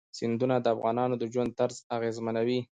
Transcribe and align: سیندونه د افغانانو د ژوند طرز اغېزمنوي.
سیندونه 0.17 0.55
د 0.61 0.65
افغانانو 0.75 1.15
د 1.19 1.23
ژوند 1.33 1.51
طرز 1.59 1.77
اغېزمنوي. 1.95 2.59